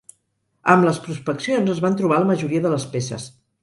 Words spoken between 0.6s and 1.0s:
Amb